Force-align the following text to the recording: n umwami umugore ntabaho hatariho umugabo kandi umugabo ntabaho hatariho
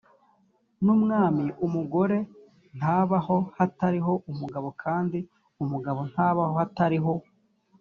n 0.83 0.87
umwami 0.95 1.45
umugore 1.65 2.17
ntabaho 2.77 3.37
hatariho 3.57 4.13
umugabo 4.31 4.67
kandi 4.83 5.19
umugabo 5.63 5.99
ntabaho 6.11 6.53
hatariho 6.61 7.13